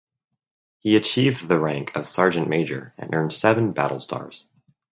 He 0.79 0.95
achieved 0.95 1.47
the 1.47 1.59
rank 1.59 1.95
of 1.95 2.07
Sergeant 2.07 2.47
Major 2.49 2.91
and 2.97 3.13
earned 3.13 3.31
seven 3.33 3.71
battle 3.71 3.99
stars. 3.99 4.47